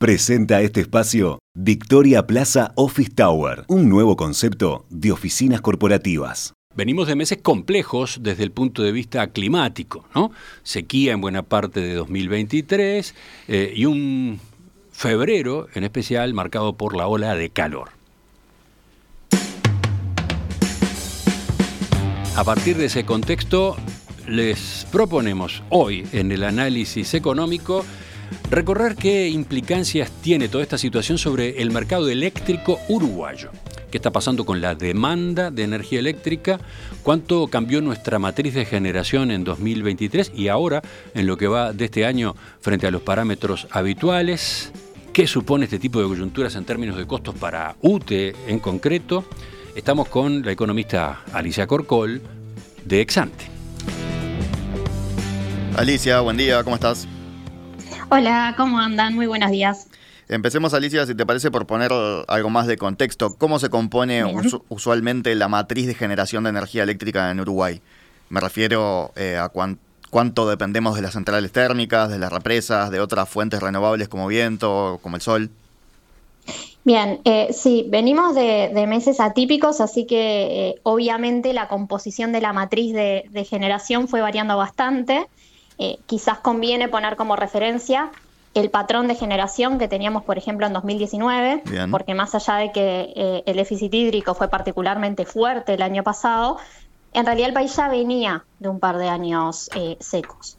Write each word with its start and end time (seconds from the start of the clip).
Presenta 0.00 0.62
este 0.62 0.80
espacio 0.80 1.40
Victoria 1.54 2.26
Plaza 2.26 2.72
Office 2.74 3.10
Tower, 3.14 3.66
un 3.68 3.90
nuevo 3.90 4.16
concepto 4.16 4.86
de 4.88 5.12
oficinas 5.12 5.60
corporativas. 5.60 6.54
Venimos 6.74 7.06
de 7.06 7.16
meses 7.16 7.40
complejos 7.42 8.20
desde 8.22 8.44
el 8.44 8.50
punto 8.50 8.82
de 8.82 8.92
vista 8.92 9.26
climático, 9.26 10.06
¿no? 10.14 10.32
Sequía 10.62 11.12
en 11.12 11.20
buena 11.20 11.42
parte 11.42 11.80
de 11.80 11.92
2023 11.92 13.14
eh, 13.48 13.74
y 13.76 13.84
un 13.84 14.40
febrero 14.90 15.68
en 15.74 15.84
especial 15.84 16.32
marcado 16.32 16.78
por 16.78 16.96
la 16.96 17.06
ola 17.06 17.34
de 17.34 17.50
calor. 17.50 17.90
A 22.36 22.44
partir 22.44 22.78
de 22.78 22.86
ese 22.86 23.04
contexto, 23.04 23.76
les 24.26 24.86
proponemos 24.90 25.62
hoy 25.68 26.06
en 26.12 26.32
el 26.32 26.44
análisis 26.44 27.12
económico 27.12 27.84
recorrer 28.50 28.96
qué 28.96 29.28
implicancias 29.28 30.10
tiene 30.22 30.48
toda 30.48 30.62
esta 30.62 30.78
situación 30.78 31.18
sobre 31.18 31.62
el 31.62 31.70
mercado 31.70 32.08
eléctrico 32.08 32.78
uruguayo. 32.88 33.50
¿Qué 33.90 33.98
está 33.98 34.12
pasando 34.12 34.44
con 34.44 34.60
la 34.60 34.74
demanda 34.74 35.50
de 35.50 35.64
energía 35.64 35.98
eléctrica? 35.98 36.60
¿Cuánto 37.02 37.48
cambió 37.48 37.80
nuestra 37.80 38.18
matriz 38.20 38.54
de 38.54 38.64
generación 38.64 39.32
en 39.32 39.42
2023 39.42 40.32
y 40.34 40.48
ahora 40.48 40.82
en 41.14 41.26
lo 41.26 41.36
que 41.36 41.48
va 41.48 41.72
de 41.72 41.86
este 41.86 42.06
año 42.06 42.36
frente 42.60 42.86
a 42.86 42.92
los 42.92 43.02
parámetros 43.02 43.66
habituales? 43.70 44.70
¿Qué 45.12 45.26
supone 45.26 45.64
este 45.64 45.80
tipo 45.80 46.00
de 46.00 46.06
coyunturas 46.06 46.54
en 46.54 46.64
términos 46.64 46.96
de 46.96 47.06
costos 47.06 47.34
para 47.34 47.74
UTE 47.80 48.34
en 48.46 48.60
concreto? 48.60 49.24
Estamos 49.74 50.08
con 50.08 50.42
la 50.44 50.52
economista 50.52 51.22
Alicia 51.32 51.66
Corcol 51.66 52.22
de 52.84 53.00
Exante. 53.00 53.46
Alicia, 55.76 56.20
buen 56.20 56.36
día, 56.36 56.62
¿cómo 56.62 56.76
estás? 56.76 57.08
Hola, 58.12 58.54
¿cómo 58.56 58.80
andan? 58.80 59.14
Muy 59.14 59.26
buenos 59.26 59.52
días. 59.52 59.86
Empecemos, 60.28 60.74
Alicia, 60.74 61.06
si 61.06 61.14
te 61.14 61.24
parece, 61.24 61.50
por 61.50 61.66
poner 61.66 61.92
algo 62.26 62.50
más 62.50 62.66
de 62.66 62.76
contexto. 62.76 63.36
¿Cómo 63.38 63.60
se 63.60 63.70
compone 63.70 64.24
usualmente 64.68 65.32
la 65.36 65.46
matriz 65.46 65.86
de 65.86 65.94
generación 65.94 66.42
de 66.42 66.50
energía 66.50 66.82
eléctrica 66.82 67.30
en 67.30 67.40
Uruguay? 67.40 67.80
Me 68.28 68.40
refiero 68.40 69.12
eh, 69.14 69.36
a 69.36 69.50
cuánto 70.10 70.48
dependemos 70.48 70.96
de 70.96 71.02
las 71.02 71.12
centrales 71.12 71.52
térmicas, 71.52 72.10
de 72.10 72.18
las 72.18 72.32
represas, 72.32 72.90
de 72.90 72.98
otras 72.98 73.28
fuentes 73.28 73.60
renovables 73.60 74.08
como 74.08 74.26
viento, 74.26 74.98
como 75.02 75.14
el 75.16 75.22
sol. 75.22 75.50
Bien, 76.82 77.20
eh, 77.24 77.52
sí, 77.52 77.86
venimos 77.88 78.34
de, 78.34 78.86
meses 78.88 79.20
atípicos, 79.20 79.80
así 79.80 80.06
que 80.06 80.70
eh, 80.70 80.80
obviamente 80.82 81.52
la 81.52 81.68
composición 81.68 82.32
de 82.32 82.40
la 82.40 82.52
matriz 82.52 82.92
de, 82.92 83.46
generación 83.48 84.08
fue 84.08 84.20
variando 84.20 84.56
bastante. 84.56 85.28
Eh, 85.80 85.98
quizás 86.06 86.38
conviene 86.38 86.88
poner 86.88 87.16
como 87.16 87.34
referencia 87.34 88.10
el 88.54 88.70
patrón 88.70 89.08
de 89.08 89.16
generación 89.16 89.78
que 89.78 89.88
teníamos, 89.88 90.22
por 90.22 90.38
ejemplo, 90.38 90.66
en 90.66 90.72
2019, 90.72 91.62
porque 91.90 92.14
más 92.14 92.34
allá 92.34 92.56
de 92.56 92.70
que 92.70 93.42
el 93.46 93.56
déficit 93.56 93.92
hídrico 93.92 94.34
fue 94.34 94.48
particularmente 94.48 95.24
fuerte 95.24 95.74
el 95.74 95.82
año 95.82 96.02
pasado, 96.02 96.58
en 97.12 97.26
realidad 97.26 97.48
el 97.48 97.54
país 97.54 97.74
ya 97.76 97.88
venía 97.88 98.44
de 98.58 98.68
un 98.68 98.80
par 98.80 98.98
de 98.98 99.08
años 99.08 99.70
secos. 100.00 100.58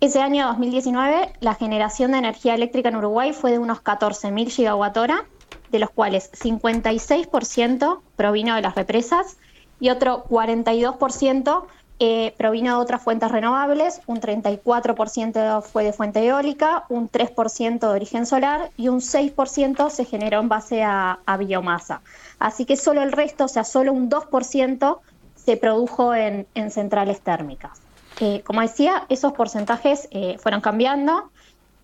Ese 0.00 0.20
año 0.20 0.46
2019, 0.46 1.32
la 1.40 1.54
generación 1.54 2.12
de 2.12 2.18
energía 2.18 2.54
eléctrica 2.54 2.90
en 2.90 2.96
Uruguay 2.96 3.32
fue 3.32 3.50
de 3.50 3.58
unos 3.58 3.82
14.000 3.82 4.50
gigawatt-hora 4.50 5.24
de 5.70 5.78
los 5.78 5.90
cuales 5.90 6.30
56% 6.32 8.00
provino 8.14 8.54
de 8.54 8.62
las 8.62 8.74
represas 8.74 9.38
y 9.80 9.90
otro 9.90 10.24
42% 10.28 11.64
eh, 12.00 12.34
provino 12.36 12.76
de 12.76 12.82
otras 12.82 13.02
fuentes 13.02 13.30
renovables, 13.30 14.00
un 14.06 14.20
34% 14.20 15.62
fue 15.62 15.84
de 15.84 15.92
fuente 15.92 16.26
eólica, 16.26 16.84
un 16.88 17.08
3% 17.08 17.78
de 17.78 17.86
origen 17.86 18.26
solar 18.26 18.70
y 18.76 18.88
un 18.88 19.00
6% 19.00 19.90
se 19.90 20.04
generó 20.04 20.40
en 20.40 20.48
base 20.48 20.82
a, 20.82 21.18
biomasa. 21.38 22.02
Así 22.40 22.64
que 22.64 22.76
solo 22.76 23.02
el 23.02 23.12
resto, 23.12 23.44
o 23.44 23.48
sea, 23.48 23.62
solo 23.62 23.92
un 23.92 24.10
2% 24.10 24.98
se 25.36 25.56
produjo 25.56 26.14
en, 26.14 26.46
centrales 26.70 27.20
térmicas. 27.20 27.80
Eh, 28.20 28.42
como 28.44 28.60
decía, 28.60 29.06
esos 29.08 29.32
porcentajes 29.32 30.08
eh, 30.10 30.36
fueron 30.38 30.60
cambiando 30.60 31.30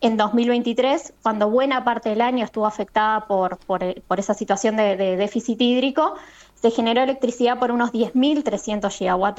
en 0.01 0.17
2023, 0.17 1.13
cuando 1.23 1.51
buena 1.51 1.85
parte 1.85 2.09
del 2.09 2.21
año 2.21 2.45
estuvo 2.45 2.67
afectada 2.67 3.27
por, 3.27 3.59
por, 3.59 3.83
esa 4.19 4.35
situación 4.35 4.77
de, 4.77 4.97
déficit 4.97 5.61
hídrico, 5.61 6.15
se 6.61 6.71
generó 6.71 7.03
electricidad 7.03 7.59
por 7.59 7.71
unos 7.71 7.93
10.300 7.93 8.91
gigawatt 8.91 9.39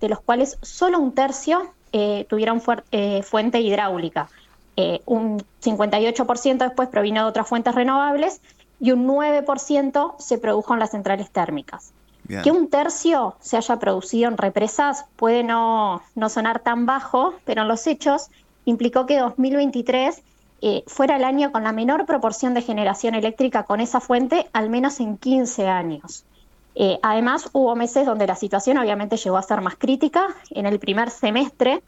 de 0.00 0.08
los 0.08 0.20
cuales 0.20 0.58
solo 0.62 0.98
un 0.98 1.12
tercio 1.12 1.72
eh, 1.92 2.26
tuvieron 2.28 2.62
eh, 2.92 3.22
fuente 3.22 3.60
hidráulica. 3.60 4.28
Eh, 4.76 5.02
un 5.04 5.42
58% 5.62 6.58
después 6.58 6.88
provino 6.88 7.22
de 7.22 7.28
otras 7.28 7.48
fuentes 7.48 7.74
renovables 7.74 8.40
y 8.78 8.92
un 8.92 9.06
9% 9.06 10.14
se 10.18 10.38
produjo 10.38 10.72
en 10.72 10.80
las 10.80 10.90
centrales 10.90 11.30
térmicas. 11.30 11.92
Que 12.44 12.52
un 12.52 12.70
tercio 12.70 13.34
se 13.40 13.56
haya 13.56 13.80
producido 13.80 14.28
en 14.28 14.38
represas 14.38 15.06
puede 15.16 15.42
no, 15.42 16.00
no 16.14 16.28
sonar 16.28 16.60
tan 16.60 16.86
bajo, 16.86 17.34
pero 17.44 17.62
en 17.62 17.68
los 17.68 17.84
hechos 17.88 18.30
implicó 18.64 19.04
que 19.04 19.18
2023 19.18 20.22
eh, 20.62 20.84
fuera 20.86 21.16
el 21.16 21.24
año 21.24 21.50
con 21.52 21.64
la 21.64 21.72
menor 21.72 22.06
proporción 22.06 22.54
de 22.54 22.62
generación 22.62 23.14
eléctrica 23.14 23.64
con 23.64 23.80
esa 23.80 24.00
fuente, 24.00 24.48
al 24.52 24.70
menos 24.70 25.00
en 25.00 25.16
15 25.16 25.66
años. 25.66 26.24
Eh, 26.74 26.98
además, 27.02 27.48
hubo 27.52 27.74
meses 27.76 28.06
donde 28.06 28.26
la 28.26 28.36
situación 28.36 28.78
obviamente 28.78 29.16
llegó 29.16 29.36
a 29.36 29.42
ser 29.42 29.60
más 29.60 29.76
crítica. 29.76 30.28
En 30.50 30.66
el 30.66 30.78
primer 30.78 31.10
semestre, 31.10 31.82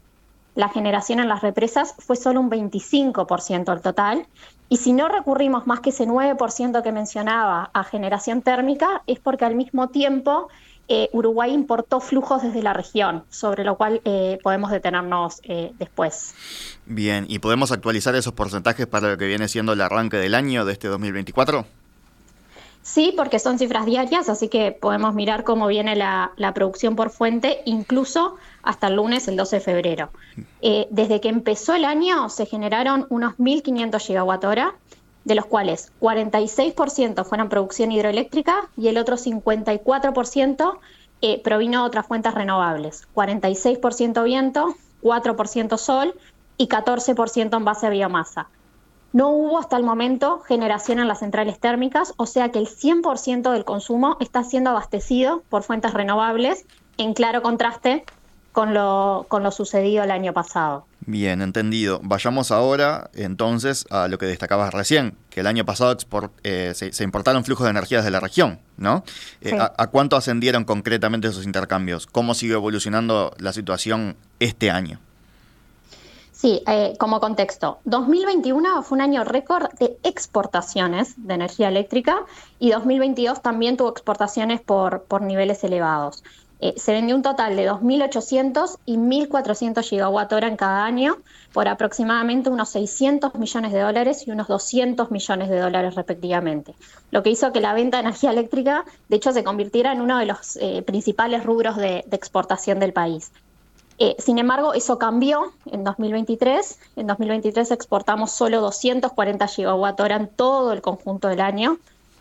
la 0.55 0.69
generación 0.69 1.19
en 1.19 1.29
las 1.29 1.41
represas 1.41 1.95
fue 1.99 2.15
solo 2.15 2.39
un 2.39 2.49
25% 2.49 3.65
del 3.65 3.81
total. 3.81 4.27
Y 4.69 4.77
si 4.77 4.93
no 4.93 5.07
recurrimos 5.07 5.67
más 5.67 5.79
que 5.79 5.91
ese 5.91 6.07
9% 6.07 6.81
que 6.81 6.91
mencionaba 6.91 7.69
a 7.73 7.83
generación 7.83 8.41
térmica, 8.41 9.03
es 9.07 9.19
porque 9.19 9.45
al 9.45 9.55
mismo 9.55 9.89
tiempo 9.89 10.49
eh, 10.87 11.09
Uruguay 11.13 11.53
importó 11.53 11.99
flujos 11.99 12.41
desde 12.41 12.61
la 12.61 12.73
región, 12.73 13.23
sobre 13.29 13.63
lo 13.63 13.77
cual 13.77 14.01
eh, 14.03 14.39
podemos 14.43 14.71
detenernos 14.71 15.41
después. 15.77 16.35
Bien, 16.85 17.25
¿y 17.29 17.39
podemos 17.39 17.71
actualizar 17.71 18.15
esos 18.15 18.33
porcentajes 18.33 18.87
para 18.87 19.09
lo 19.11 19.17
que 19.17 19.27
viene 19.27 19.47
siendo 19.47 19.73
el 19.73 19.81
arranque 19.81 20.17
del 20.17 20.35
año 20.35 20.65
de 20.65 20.73
este 20.73 20.87
2024? 20.87 21.65
Sí, 22.83 23.13
porque 23.15 23.39
son 23.39 23.57
cifras 23.57 23.85
diarias, 23.85 24.27
así 24.27 24.49
que 24.49 24.73
podemos 24.73 25.15
mirar 25.15 25.45
cómo 25.45 25.67
viene 25.67 25.95
la, 25.95 26.33
producción 26.53 26.95
por 26.97 27.09
fuente, 27.09 27.61
incluso 27.65 28.35
hasta 28.61 28.87
el 28.87 28.97
lunes, 28.97 29.27
el 29.29 29.37
12 29.37 29.55
de 29.55 29.61
febrero. 29.61 30.09
desde 30.91 31.21
que 31.21 31.29
empezó 31.29 31.73
el 31.73 31.85
año 31.85 32.29
se 32.29 32.45
generaron 32.45 33.07
unos 33.09 33.35
1.500 33.37 33.99
gigawatt 33.99 34.43
hora, 34.43 34.75
de 35.23 35.35
los 35.35 35.45
cuales 35.45 35.91
46% 36.01 37.23
fueron 37.23 37.49
producción 37.49 37.91
hidroeléctrica 37.91 38.69
y 38.75 38.89
el 38.89 38.97
otro 38.97 39.15
54% 39.15 40.77
eh, 41.21 41.41
provino 41.41 41.81
de 41.81 41.87
otras 41.87 42.05
fuentes 42.05 42.33
renovables, 42.33 43.07
46% 43.15 44.23
viento, 44.23 44.75
4% 45.01 45.77
sol 45.77 46.13
y 46.57 46.67
14% 46.67 47.55
en 47.55 47.65
base 47.65 47.87
a 47.87 47.89
biomasa. 47.89 48.47
No 49.13 49.29
hubo 49.29 49.59
hasta 49.59 49.77
el 49.77 49.83
momento 49.83 50.39
generación 50.39 50.99
en 50.99 51.07
las 51.07 51.19
centrales 51.19 51.59
térmicas, 51.59 52.13
o 52.17 52.25
sea 52.25 52.49
que 52.49 52.57
el 52.57 52.67
100% 52.67 53.51
del 53.51 53.63
consumo 53.63 54.17
está 54.19 54.43
siendo 54.43 54.71
abastecido 54.71 55.43
por 55.49 55.61
fuentes 55.61 55.93
renovables, 55.93 56.65
en 56.97 57.13
claro 57.13 57.43
contraste 57.43 58.03
con 58.51 58.73
lo, 58.73 59.25
con 59.27 59.43
lo 59.43 59.51
sucedido 59.51 60.03
el 60.03 60.11
año 60.11 60.33
pasado. 60.33 60.87
Bien, 61.05 61.41
entendido. 61.41 61.99
Vayamos 62.01 62.51
ahora 62.51 63.11
entonces 63.13 63.85
a 63.91 64.07
lo 64.07 64.17
que 64.17 64.25
destacabas 64.25 64.73
recién, 64.73 65.15
que 65.29 65.41
el 65.41 65.47
año 65.47 65.63
pasado 65.65 65.95
eh, 66.43 66.73
se, 66.73 67.03
importaron 67.03 67.43
flujos 67.43 67.65
de 67.65 67.71
energía 67.71 67.97
desde 67.97 68.11
la 68.11 68.19
región, 68.19 68.59
¿no? 68.77 69.03
Eh, 69.41 69.57
a, 69.59 69.87
cuánto 69.87 70.15
ascendieron 70.15 70.63
concretamente 70.63 71.27
esos 71.27 71.45
intercambios? 71.45 72.07
¿Cómo 72.07 72.33
sigue 72.33 72.53
evolucionando 72.53 73.35
la 73.37 73.53
situación 73.53 74.15
este 74.39 74.71
año? 74.71 74.99
Sí, 76.43 76.61
eh, 76.67 76.95
como 76.99 77.21
contexto, 77.21 77.79
2021 77.85 78.83
fue 78.83 78.97
un 78.97 79.01
año 79.01 79.23
récord 79.23 79.71
de 79.79 79.97
exportaciones 80.03 81.13
de 81.15 81.35
energía 81.35 81.69
eléctrica 81.69 82.25
y 82.59 82.71
2022 82.71 83.41
también 83.41 83.77
tuvo 83.77 83.87
exportaciones 83.87 84.59
por, 84.59 85.21
niveles 85.21 85.63
elevados. 85.63 86.21
Eh, 86.59 86.73
se 86.75 86.91
vendió 86.91 87.15
un 87.15 87.21
total 87.21 87.55
de 87.55 87.71
2.800 87.71 88.77
y 88.85 88.97
1.400 88.97 89.83
gigawatt 89.83 90.33
hora 90.33 90.49
en 90.49 90.57
cada 90.57 90.83
año 90.83 91.15
por 91.53 91.69
aproximadamente 91.69 92.49
unos 92.49 92.67
600 92.71 93.35
millones 93.35 93.71
de 93.71 93.79
dólares 93.79 94.27
y 94.27 94.31
unos 94.31 94.49
200 94.49 95.11
millones 95.11 95.47
de 95.47 95.59
dólares 95.61 95.95
respectivamente, 95.95 96.75
lo 97.11 97.23
que 97.23 97.29
hizo 97.29 97.53
que 97.53 97.61
la 97.61 97.73
venta 97.73 97.95
de 97.95 98.01
energía 98.01 98.31
eléctrica, 98.31 98.83
de 99.07 99.15
hecho, 99.15 99.31
se 99.31 99.45
convirtiera 99.45 99.93
en 99.93 100.01
uno 100.01 100.17
de 100.17 100.25
los 100.25 100.57
eh, 100.57 100.81
principales 100.81 101.45
rubros 101.45 101.77
de, 101.77 102.03
exportación 102.11 102.81
del 102.81 102.91
país. 102.91 103.31
Eh, 104.05 104.17
sin 104.19 104.37
embargo, 104.37 104.73
eso 104.73 104.99
cambió 104.99 105.53
en 105.65 105.85
2023. 105.85 106.77
En 106.97 107.07
2023 107.07 107.71
exportamos 107.71 108.31
solo 108.31 108.59
240 108.59 109.47
gigawatt 109.47 109.97
hora 110.01 110.17
en 110.17 110.27
todo 110.27 110.73
el 110.73 110.81
conjunto 110.81 111.29
del 111.29 111.39
año, 111.39 111.77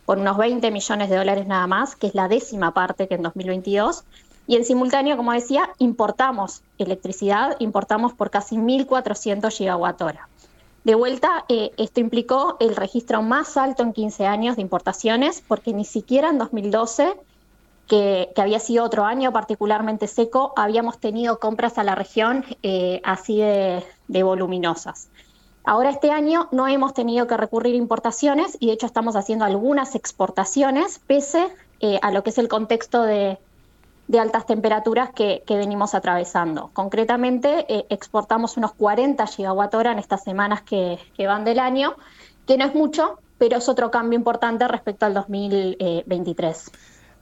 por 0.07 0.19
unos 0.19 0.37
20 0.37 0.71
millones 0.71 1.11
de 1.11 1.17
dólares 1.17 1.49
nada 1.49 1.67
más, 1.67 1.97
que 1.97 2.07
es 2.07 2.15
la 2.15 2.29
décima 2.29 2.73
parte 2.73 3.09
que 3.09 3.17
en 3.17 3.23
2022. 3.23 4.05
Y 4.47 4.55
en 4.55 4.65
simultáneo, 4.65 5.17
como 5.17 5.33
decía, 5.33 5.71
importamos 5.79 6.63
electricidad, 6.79 7.57
importamos 7.59 8.13
por 8.13 8.31
casi 8.31 8.59
1.400 8.59 9.51
gigawatt 9.51 10.03
hora. 10.03 10.29
De 10.85 10.95
vuelta, 10.95 11.45
eh, 11.49 11.73
esto 11.79 11.99
implicó 11.99 12.59
el 12.61 12.77
registro 12.77 13.23
más 13.23 13.57
alto 13.57 13.83
en 13.83 13.93
15 13.93 14.27
años 14.27 14.55
de 14.55 14.63
importaciones, 14.63 15.43
porque 15.49 15.73
ni 15.73 15.85
siquiera 15.85 16.31
en 16.31 16.39
2012, 16.39 17.17
que, 17.87 18.33
había 18.37 18.59
sido 18.59 18.85
otro 18.85 19.05
año 19.05 19.33
particularmente 19.33 20.07
seco, 20.07 20.53
habíamos 20.57 20.99
tenido 20.99 21.39
compras 21.39 21.79
a 21.79 21.85
la 21.85 21.95
región 21.95 22.45
eh, 22.63 23.01
así 23.05 23.39
de, 23.39 23.83
voluminosas. 24.23 25.09
Ahora 25.65 25.91
este 25.91 26.11
año 26.11 26.49
no 26.51 26.67
hemos 26.67 26.93
tenido 26.93 27.27
que 27.27 27.37
recurrir 27.37 27.75
a 27.75 27.79
importaciones 27.79 28.57
y 28.59 28.67
de 28.67 28.73
hecho 28.73 28.87
estamos 28.87 29.15
haciendo 29.15 29.45
algunas 29.45 29.95
exportaciones 29.95 30.99
pese 31.07 31.49
eh, 31.81 31.99
a 32.03 32.11
lo 32.11 32.23
que 32.25 32.31
es 32.31 32.39
el 32.39 32.49
contexto 32.49 33.03
de, 33.03 33.39
de 34.09 34.19
altas 34.19 34.47
temperaturas 34.47 35.11
que, 35.11 35.43
venimos 35.49 35.95
atravesando. 35.95 36.71
Concretamente, 36.73 37.65
eh, 37.69 37.87
exportamos 37.89 38.57
unos 38.57 38.73
40 38.75 39.27
gigawatt 39.27 39.75
hora 39.75 39.93
en 39.93 39.99
estas 39.99 40.23
semanas 40.23 40.63
que, 40.63 40.99
van 41.19 41.45
del 41.45 41.59
año, 41.59 41.95
que 42.47 42.59
no 42.59 42.67
es 42.67 42.75
mucho, 42.75 43.19
pero 43.39 43.57
es 43.57 43.69
otro 43.69 43.91
cambio 43.91 44.19
importante 44.19 44.67
respecto 44.69 45.07
al 45.07 45.15
2023. 45.15 46.71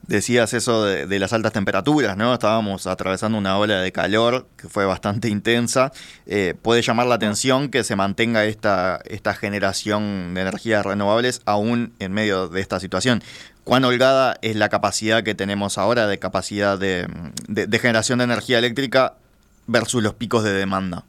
Decías 0.07 0.53
eso 0.53 0.83
de, 0.83 1.19
las 1.19 1.31
altas 1.31 1.53
temperaturas, 1.53 2.17
¿no? 2.17 2.33
Estábamos 2.33 2.87
atravesando 2.87 3.37
una 3.37 3.57
ola 3.57 3.81
de 3.81 3.91
calor 3.91 4.47
que 4.57 4.67
fue 4.67 4.85
bastante 4.85 5.29
intensa. 5.29 5.91
Eh, 6.25 6.55
puede 6.61 6.81
llamar 6.81 7.07
la 7.07 7.15
atención 7.15 7.69
que 7.69 7.83
se 7.83 7.95
mantenga 7.95 8.43
esta, 8.45 8.99
esta 9.05 9.33
generación 9.33 10.33
de 10.33 10.41
energías 10.41 10.85
renovables 10.85 11.41
aún 11.45 11.93
en 11.99 12.11
medio 12.11 12.47
de 12.47 12.61
esta 12.61 12.79
situación 12.79 13.21
cuán 13.63 13.83
holgada 13.83 14.37
es 14.41 14.55
la 14.55 14.69
capacidad 14.69 15.23
que 15.23 15.35
tenemos 15.35 15.77
ahora 15.77 16.07
de 16.07 16.19
capacidad 16.19 16.77
de, 16.77 17.07
generación 17.79 18.19
de 18.19 18.25
energía 18.25 18.59
eléctrica 18.59 19.15
versus 19.67 20.03
los 20.03 20.13
picos 20.15 20.43
de 20.43 20.53
demanda. 20.53 21.03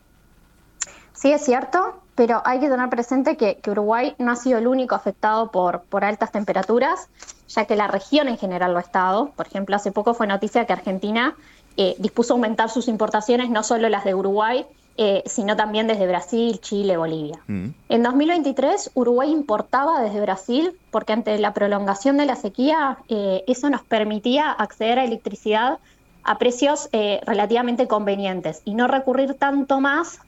Sí, 1.15 1.33
es 1.33 1.45
cierto, 1.45 2.02
pero 2.15 2.43
hay 2.45 2.61
que 2.61 2.69
tener 2.69 2.89
presente 2.89 3.37
que, 3.37 3.59
Uruguay 3.71 4.15
no 4.19 4.33
ha 4.33 4.37
sido 4.37 4.59
el 4.59 4.67
único 4.67 4.95
afectado 4.95 5.51
por, 5.51 5.83
por, 5.83 6.05
altas 6.05 6.33
temperaturas, 6.33 7.09
ya 7.49 7.65
que 7.65 7.77
la 7.77 7.89
región 7.89 8.29
en 8.29 8.39
general 8.39 8.73
lo 8.73 8.79
ha 8.79 8.83
estado. 8.83 9.31
Por 9.37 9.47
ejemplo, 9.47 9.77
hace 9.77 9.93
poco 9.93 10.15
fue 10.15 10.27
noticia 10.27 10.67
que 10.67 10.73
Argentina 10.73 11.35
eh, 11.77 11.95
dispuso 11.99 12.35
aumentar 12.35 12.71
sus 12.71 12.89
importaciones, 12.89 13.51
no 13.51 13.63
solo 13.63 13.89
las 13.89 14.05
de 14.05 14.15
Uruguay, 14.15 14.67
eh, 14.99 15.23
sino 15.25 15.57
también 15.57 15.87
desde 15.87 16.07
Brasil, 16.07 16.61
Chile, 16.61 16.99
Bolivia. 16.99 17.41
Mm. 17.47 17.69
En 17.89 18.03
2023, 18.03 18.91
Uruguay 18.93 19.31
importaba 19.31 20.03
desde 20.03 20.21
Brasil 20.21 20.79
porque 20.91 21.15
ante 21.15 21.39
la 21.39 21.55
prolongación 21.55 22.19
de 22.19 22.27
la 22.27 22.37
sequía, 22.37 22.99
eh, 23.09 23.43
eso 23.47 23.71
nos 23.71 23.83
permitía 23.83 24.51
acceder 24.51 24.99
a 24.99 25.05
electricidad 25.05 25.79
a 26.25 26.39
precios 26.39 26.91
eh, 26.93 27.21
relativamente 27.25 27.89
convenientes 27.89 28.61
y 28.65 28.75
no 28.75 28.87
recurrir 28.87 29.35
tanto 29.35 29.81
más 29.81 30.21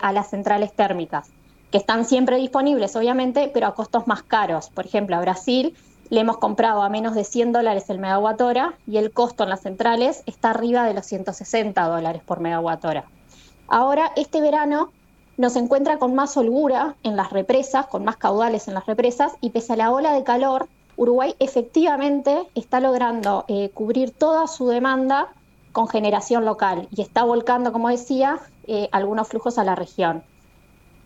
a 0.00 0.12
las 0.12 0.30
centrales 0.30 0.72
térmicas, 0.72 1.30
que 1.70 1.78
están 1.78 2.04
siempre 2.04 2.36
disponibles, 2.36 2.94
obviamente, 2.96 3.50
pero 3.52 3.66
a 3.66 3.74
costos 3.74 4.06
más 4.06 4.22
caros. 4.22 4.68
Por 4.70 4.86
ejemplo, 4.86 5.16
a 5.16 5.20
Brasil 5.20 5.74
le 6.10 6.20
hemos 6.20 6.36
comprado 6.36 6.82
a 6.82 6.90
menos 6.90 7.14
de 7.14 7.24
100 7.24 7.52
dólares 7.52 7.88
el 7.88 7.98
megawatt 7.98 8.40
hora 8.42 8.74
y 8.86 8.98
el 8.98 9.12
costo 9.12 9.44
en 9.44 9.48
las 9.48 9.62
centrales 9.62 10.22
está 10.26 10.50
arriba 10.50 10.84
de 10.84 10.92
los 10.92 11.06
160 11.06 11.82
dólares 11.82 12.22
por 12.22 12.40
megawatt 12.40 12.84
hora. 12.84 13.04
Ahora, 13.66 14.12
este 14.16 14.42
verano 14.42 14.92
nos 15.38 15.56
encuentra 15.56 15.98
con 15.98 16.14
más 16.14 16.36
holgura 16.36 16.96
en 17.02 17.16
las 17.16 17.30
represas, 17.30 17.86
con 17.86 18.04
más 18.04 18.16
caudales 18.18 18.68
en 18.68 18.74
las 18.74 18.84
represas, 18.84 19.32
y 19.40 19.50
pese 19.50 19.72
a 19.72 19.76
la 19.76 19.90
ola 19.90 20.12
de 20.12 20.24
calor, 20.24 20.68
Uruguay 20.96 21.34
efectivamente 21.38 22.46
está 22.54 22.80
logrando 22.80 23.46
eh, 23.48 23.70
cubrir 23.72 24.10
toda 24.10 24.46
su 24.46 24.68
demanda 24.68 25.28
con 25.72 25.88
generación 25.88 26.44
local 26.44 26.88
y 26.90 27.02
está 27.02 27.24
volcando, 27.24 27.72
como 27.72 27.88
decía, 27.88 28.38
eh, 28.66 28.88
algunos 28.92 29.28
flujos 29.28 29.58
a 29.58 29.64
la 29.64 29.74
región. 29.74 30.22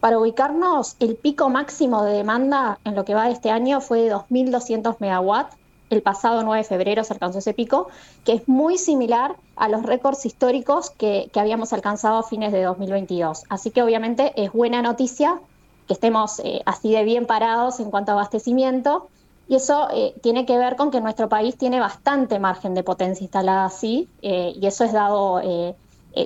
Para 0.01 0.19
ubicarnos, 0.19 0.97
el 1.01 1.17
pico 1.17 1.49
máximo 1.49 2.05
de 2.05 2.13
demanda 2.13 2.79
en 2.85 2.95
lo 2.95 3.05
que 3.05 3.15
va 3.15 3.27
de 3.27 3.33
este 3.33 3.51
año 3.51 3.81
fue 3.81 4.03
de 4.03 4.15
2.200 4.15 4.97
megawatts 5.01 5.57
el 5.91 6.03
pasado 6.03 6.43
9 6.43 6.59
de 6.59 6.65
febrero 6.65 7.05
se 7.05 7.13
alcanzó 7.13 7.39
ese 7.39 7.55
pico, 7.55 7.89
que 8.25 8.33
es 8.33 8.49
muy 8.49 8.79
similar 8.79 9.37
a 9.55 9.69
los 9.69 9.83
récords 9.85 10.27
históricos 10.27 10.91
que, 10.91 11.31
habíamos 11.37 11.73
alcanzado 11.73 12.19
a 12.19 12.23
fines 12.23 12.53
de 12.53 12.63
2022. 12.63 13.45
Así 13.49 13.71
que 13.71 13.83
obviamente 13.83 14.33
es 14.37 14.53
buena 14.53 14.83
noticia 14.83 15.41
que 15.87 15.95
estemos 15.95 16.41
eh, 16.41 16.63
así 16.67 16.93
de 16.93 17.05
bien 17.05 17.27
parados 17.27 17.79
en 17.79 17.91
cuanto 17.91 18.11
a 18.11 18.15
abastecimiento. 18.15 19.09
Y 19.49 19.55
eso 19.57 19.89
eh, 19.93 20.15
tiene 20.23 20.45
que 20.45 20.59
ver 20.59 20.77
con 20.77 20.91
que 20.91 21.01
nuestro 21.01 21.29
país 21.29 21.57
tiene 21.57 21.79
bastante 21.79 22.39
margen 22.39 22.75
de 22.75 22.83
potencia 22.83 23.23
instalada 23.23 23.65
así, 23.65 24.09
eh, 24.23 24.53
y 24.61 24.67
eso 24.67 24.85
es 24.85 24.93
dado 24.93 25.41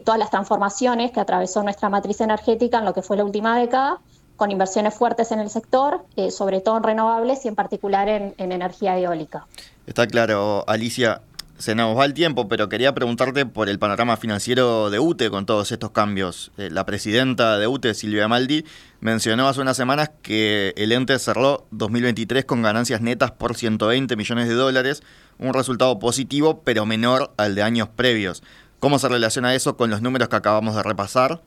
todas 0.05 0.21
las 0.21 0.31
transformaciones 0.31 1.11
que 1.11 1.19
atravesó 1.19 1.65
nuestra 1.65 1.89
matriz 1.89 2.21
energética 2.21 2.79
en 2.79 2.85
lo 2.85 2.95
que 2.95 3.03
fue 3.03 3.17
la 3.17 3.25
última 3.25 3.59
década, 3.59 3.99
con 4.41 4.51
inversiones 4.51 4.95
fuertes 4.95 5.33
en 5.33 5.39
el 5.39 5.51
sector, 5.51 6.03
eh, 6.17 6.31
sobre 6.31 6.63
todo 6.63 6.79
en 6.79 6.83
renovables 6.83 7.45
y 7.45 7.49
en 7.49 7.55
particular 7.55 8.09
en, 8.09 8.35
energía 8.39 8.99
eólica. 8.99 9.47
Está 9.87 10.07
claro, 10.07 10.65
Alicia. 10.67 11.21
Se 11.61 11.75
nos 11.75 11.95
va 11.95 12.07
el 12.07 12.15
tiempo, 12.15 12.49
pero 12.49 12.71
quería 12.71 12.95
preguntarte 12.95 13.45
por 13.45 13.69
el 13.69 13.79
panorama 13.79 14.17
financiero 14.17 14.89
de 14.89 14.99
UTE 14.99 15.29
con 15.29 15.45
todos 15.45 15.71
estos 15.73 15.91
cambios. 15.91 16.53
Eh, 16.57 16.71
la 16.71 16.87
presidenta 16.87 17.59
de 17.59 17.67
UTE, 17.67 17.93
Silvia 17.93 18.29
Maldi, 18.29 18.65
mencionó 19.01 19.47
hace 19.47 19.61
unas 19.61 19.77
semanas 19.77 20.11
que 20.23 20.73
el 20.79 20.91
ente 20.91 21.19
cerró 21.19 21.67
2023 21.73 22.47
con 22.47 22.63
ganancias 22.63 23.03
netas 23.03 23.33
por 23.33 23.57
120 23.57 24.17
millones 24.17 24.49
de 24.49 24.55
dólares, 24.55 25.03
un 25.39 25.53
resultado 25.53 25.99
positivo 25.99 26.63
pero 26.65 26.87
menor 26.87 27.35
al 27.37 27.55
de 27.55 27.63
años 27.63 27.91
previos. 27.95 28.43
¿Cómo 28.79 28.99
se 28.99 29.11
relaciona 29.11 29.55
eso 29.55 29.77
con 29.77 29.91
los 29.91 30.01
números 30.01 30.31
que 30.31 30.37
acabamos 30.37 30.77
de 30.77 30.83
repasar? 30.83 31.43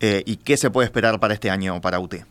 Eh, 0.00 0.24
¿Y 0.26 0.38
qué 0.38 0.56
se 0.56 0.70
puede 0.70 0.86
esperar 0.86 1.20
para 1.20 1.34
este 1.34 1.50
año 1.50 1.80
para 1.80 2.00
UTE? 2.00 2.26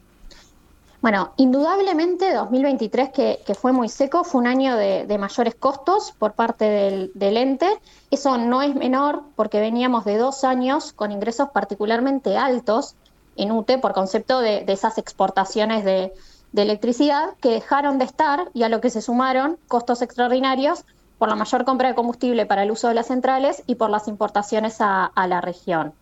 Bueno, 1.02 1.34
indudablemente 1.38 2.32
2023, 2.32 3.10
que, 3.10 3.56
fue 3.56 3.72
muy 3.72 3.90
seco, 3.90 4.24
fue 4.24 4.40
un 4.42 4.46
año 4.46 4.76
de, 4.76 5.18
mayores 5.18 5.56
costos 5.56 6.12
por 6.12 6.34
parte 6.34 7.12
del, 7.16 7.38
ente. 7.38 7.68
Eso 8.12 8.38
no 8.38 8.62
es 8.62 8.76
menor 8.76 9.24
porque 9.36 9.60
veníamos 9.60 10.06
de 10.06 10.18
dos 10.18 10.44
años 10.44 10.94
con 10.94 11.12
ingresos 11.12 11.50
particularmente 11.50 12.38
altos 12.38 12.96
en 13.36 13.52
UTE 13.52 13.80
por 13.80 13.94
concepto 13.94 14.42
de, 14.42 14.64
esas 14.68 15.00
exportaciones 15.00 15.84
de, 15.84 16.14
electricidad 16.54 17.34
que 17.42 17.50
dejaron 17.50 17.98
de 17.98 18.06
estar 18.06 18.52
y 18.54 18.62
a 18.62 18.70
lo 18.70 18.80
que 18.80 18.92
se 18.92 19.02
sumaron 19.02 19.58
costos 19.68 20.04
extraordinarios 20.04 20.84
por 21.18 21.30
la 21.30 21.36
mayor 21.36 21.66
compra 21.66 21.88
de 21.88 21.96
combustible 21.96 22.46
para 22.46 22.62
el 22.62 22.70
uso 22.70 22.90
de 22.90 22.94
las 22.94 23.08
centrales 23.08 23.64
y 23.66 23.76
por 23.76 23.90
las 23.90 24.08
importaciones 24.08 24.78
a 24.82 25.12
la 25.28 25.42
región. 25.42 25.94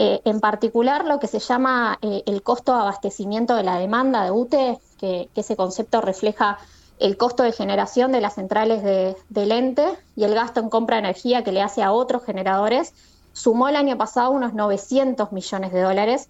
Eh, 0.00 0.22
en 0.24 0.38
particular, 0.38 1.06
lo 1.06 1.18
que 1.18 1.26
se 1.26 1.40
llama 1.40 1.98
eh, 2.02 2.22
el 2.26 2.44
costo 2.44 2.72
de 2.72 2.82
abastecimiento 2.82 3.56
de 3.56 3.64
la 3.64 3.80
demanda 3.80 4.22
de 4.22 4.30
UTE, 4.30 4.78
que, 4.96 5.28
ese 5.34 5.56
concepto 5.56 6.00
refleja 6.00 6.58
el 7.00 7.16
costo 7.16 7.42
de 7.42 7.50
generación 7.50 8.12
de 8.12 8.20
las 8.20 8.36
centrales 8.36 8.84
del 8.84 9.50
ente 9.50 9.88
y 10.14 10.22
el 10.22 10.36
gasto 10.36 10.60
en 10.60 10.68
compra 10.68 10.96
de 10.96 11.00
energía 11.00 11.42
que 11.42 11.50
le 11.50 11.62
hace 11.62 11.82
a 11.82 11.90
otros 11.90 12.22
generadores, 12.24 12.94
sumó 13.32 13.68
el 13.68 13.74
año 13.74 13.98
pasado 13.98 14.30
unos 14.30 14.54
900 14.54 15.32
millones 15.32 15.72
de 15.72 15.82
dólares, 15.82 16.28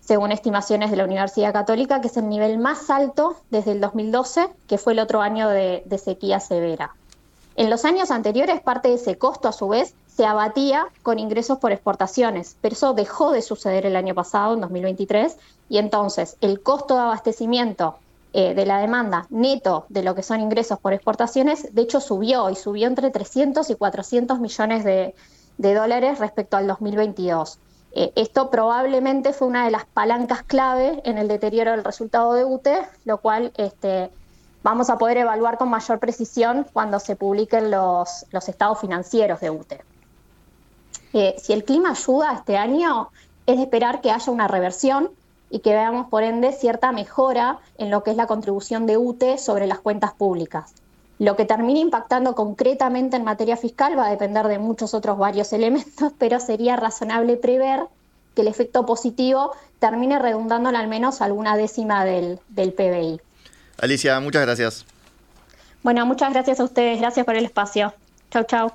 según 0.00 0.32
estimaciones 0.32 0.90
de 0.90 0.96
la 0.96 1.04
Universidad 1.04 1.52
Católica, 1.52 2.00
que 2.00 2.08
es 2.08 2.16
el 2.16 2.30
nivel 2.30 2.56
más 2.56 2.88
alto 2.88 3.36
desde 3.50 3.72
el 3.72 3.82
2012, 3.82 4.48
que 4.66 4.78
fue 4.78 4.94
el 4.94 5.00
otro 5.00 5.20
año 5.20 5.50
de 5.50 6.00
sequía 6.02 6.40
severa. 6.40 6.94
En 7.56 7.68
los 7.68 7.84
años 7.84 8.10
anteriores, 8.10 8.62
parte 8.62 8.88
de 8.88 8.94
ese 8.94 9.18
costo, 9.18 9.48
a 9.48 9.52
su 9.52 9.68
vez, 9.68 9.94
se 10.16 10.26
abatía 10.26 10.88
con 11.02 11.18
ingresos 11.18 11.58
por 11.58 11.72
exportaciones, 11.72 12.56
pero 12.60 12.74
eso 12.74 12.92
dejó 12.92 13.32
de 13.32 13.40
suceder 13.40 13.86
el 13.86 13.96
año 13.96 14.14
pasado, 14.14 14.54
en 14.54 14.60
2023, 14.60 15.38
y 15.70 15.78
entonces 15.78 16.36
el 16.42 16.62
costo 16.62 16.94
de 16.94 17.00
abastecimiento 17.00 17.96
eh, 18.34 18.54
de 18.54 18.66
la 18.66 18.78
demanda 18.78 19.26
neto 19.30 19.86
de 19.88 20.02
lo 20.02 20.14
que 20.14 20.22
son 20.22 20.40
ingresos 20.40 20.78
por 20.78 20.92
exportaciones, 20.92 21.74
de 21.74 21.82
hecho 21.82 22.00
subió 22.00 22.50
y 22.50 22.56
subió 22.56 22.88
entre 22.88 23.10
300 23.10 23.70
y 23.70 23.74
400 23.74 24.38
millones 24.38 24.84
de, 24.84 25.14
dólares 25.56 26.18
respecto 26.18 26.56
al 26.56 26.66
2022. 26.66 27.58
Eh, 27.94 28.12
esto 28.16 28.50
probablemente 28.50 29.32
fue 29.32 29.48
una 29.48 29.64
de 29.64 29.70
las 29.70 29.86
palancas 29.86 30.42
clave 30.42 31.00
en 31.04 31.18
el 31.18 31.28
deterioro 31.28 31.70
del 31.70 31.84
resultado 31.84 32.34
de 32.34 32.44
UTE, 32.44 32.86
lo 33.04 33.18
cual 33.18 33.52
este, 33.56 34.10
vamos 34.62 34.90
a 34.90 34.98
poder 34.98 35.18
evaluar 35.18 35.56
con 35.56 35.70
mayor 35.70 35.98
precisión 36.00 36.66
cuando 36.72 36.98
se 37.00 37.16
publiquen 37.16 37.70
los, 37.70 38.26
los 38.30 38.48
estados 38.48 38.80
financieros 38.80 39.40
de 39.40 39.50
UTE 39.50 39.91
si 41.12 41.52
el 41.52 41.64
clima 41.64 41.90
ayuda 41.90 42.32
este 42.32 42.56
año, 42.56 43.10
es 43.46 43.56
de 43.56 43.62
esperar 43.62 44.00
que 44.00 44.10
haya 44.10 44.32
una 44.32 44.48
reversión 44.48 45.10
y 45.50 45.58
que 45.58 45.74
veamos, 45.74 46.08
por 46.08 46.22
ende, 46.22 46.52
cierta 46.52 46.92
mejora 46.92 47.58
en 47.76 47.90
lo 47.90 48.02
que 48.02 48.10
es 48.10 48.16
la 48.16 48.26
contribución 48.26 48.86
de 48.86 48.96
UTE 48.96 49.36
sobre 49.38 49.66
las 49.66 49.80
cuentas 49.80 50.12
públicas. 50.12 50.72
Lo 51.18 51.36
que 51.36 51.44
termine 51.44 51.80
impactando 51.80 52.34
concretamente 52.34 53.16
en 53.16 53.24
materia 53.24 53.56
fiscal 53.56 53.96
va 53.98 54.06
a 54.06 54.10
depender 54.10 54.46
de 54.48 54.58
muchos 54.58 54.94
otros 54.94 55.18
varios 55.18 55.52
elementos, 55.52 56.12
pero 56.18 56.40
sería 56.40 56.76
razonable 56.76 57.36
prever 57.36 57.80
que 58.34 58.42
el 58.42 58.48
efecto 58.48 58.86
positivo 58.86 59.52
termine 59.78 60.18
redundando 60.18 60.70
en 60.70 60.76
al 60.76 60.88
menos 60.88 61.20
alguna 61.20 61.56
décima 61.56 62.04
del, 62.04 62.40
del 62.48 62.72
PBI. 62.72 63.20
Alicia, 63.78 64.18
muchas 64.20 64.42
gracias. 64.42 64.86
Bueno, 65.82 66.06
muchas 66.06 66.32
gracias 66.32 66.60
a 66.60 66.64
ustedes. 66.64 66.98
Gracias 67.00 67.26
por 67.26 67.36
el 67.36 67.44
espacio. 67.44 67.92
Chau, 68.30 68.44
chau. 68.44 68.72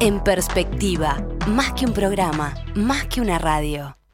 En 0.00 0.22
perspectiva, 0.22 1.16
más 1.48 1.72
que 1.72 1.84
un 1.84 1.92
programa, 1.92 2.54
más 2.76 3.06
que 3.06 3.20
una 3.20 3.36
radio. 3.36 3.97